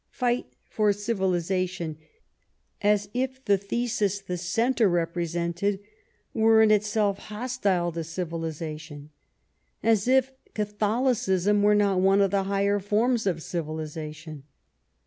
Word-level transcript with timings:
"Fight 0.09 0.47
for 0.67 0.91
Civilization"; 0.93 1.95
as 2.95 3.07
if 3.13 3.45
the 3.45 3.55
thesis 3.55 4.17
the 4.19 4.35
Centre 4.35 4.89
represented 4.89 5.79
were 6.33 6.63
in 6.63 6.71
itself 6.71 7.19
hostile 7.19 7.91
to 7.91 8.03
civilization; 8.03 9.11
as 9.83 10.07
if 10.07 10.31
Catholicism 10.55 11.61
were 11.61 11.75
not 11.75 11.99
one 11.99 12.19
of 12.19 12.31
the 12.31 12.45
higher 12.45 12.79
forms 12.79 13.27
of 13.27 13.43
civilization. 13.43 14.41